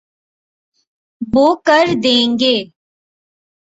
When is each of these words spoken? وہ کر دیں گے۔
وہ 1.21 1.47
کر 1.65 1.85
دیں 2.03 2.25
گے۔ 2.39 2.55